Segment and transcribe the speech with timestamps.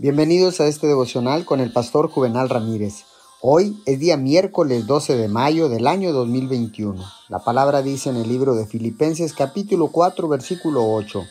[0.00, 3.02] Bienvenidos a este devocional con el pastor Juvenal Ramírez.
[3.40, 7.04] Hoy es día miércoles 12 de mayo del año 2021.
[7.28, 11.24] La palabra dice en el libro de Filipenses capítulo 4 versículo 8.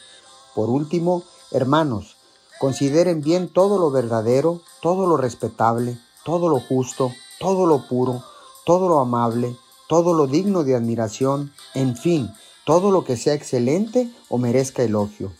[0.53, 2.17] Por último, hermanos,
[2.59, 8.21] consideren bien todo lo verdadero, todo lo respetable, todo lo justo, todo lo puro,
[8.65, 9.55] todo lo amable,
[9.87, 12.33] todo lo digno de admiración, en fin,
[12.65, 15.31] todo lo que sea excelente o merezca elogio.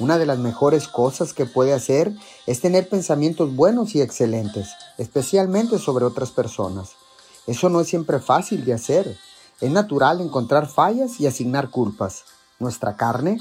[0.00, 2.10] Una de las mejores cosas que puede hacer
[2.46, 6.92] es tener pensamientos buenos y excelentes, especialmente sobre otras personas.
[7.46, 9.18] Eso no es siempre fácil de hacer.
[9.60, 12.24] Es natural encontrar fallas y asignar culpas.
[12.58, 13.38] Nuestra carne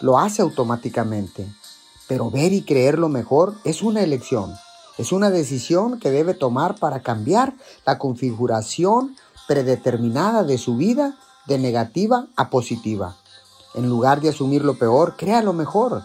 [0.00, 1.48] lo hace automáticamente.
[2.06, 4.54] Pero ver y creer lo mejor es una elección.
[4.98, 9.16] Es una decisión que debe tomar para cambiar la configuración
[9.48, 13.16] predeterminada de su vida de negativa a positiva.
[13.78, 16.02] En lugar de asumir lo peor, crea lo mejor.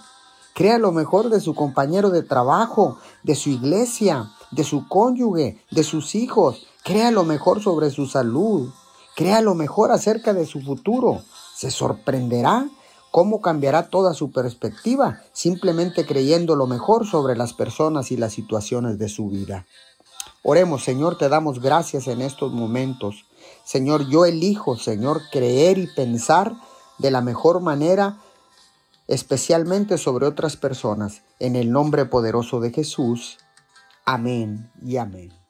[0.54, 5.84] Crea lo mejor de su compañero de trabajo, de su iglesia, de su cónyuge, de
[5.84, 6.68] sus hijos.
[6.84, 8.70] Crea lo mejor sobre su salud.
[9.16, 11.24] Crea lo mejor acerca de su futuro.
[11.56, 12.70] Se sorprenderá
[13.10, 19.00] cómo cambiará toda su perspectiva simplemente creyendo lo mejor sobre las personas y las situaciones
[19.00, 19.66] de su vida.
[20.44, 23.26] Oremos, Señor, te damos gracias en estos momentos.
[23.66, 26.54] Señor, yo elijo, Señor, creer y pensar
[26.98, 28.18] de la mejor manera,
[29.08, 31.24] especialmente sobre otras personas.
[31.40, 33.38] En el nombre poderoso de Jesús.
[34.06, 35.43] Amén y amén.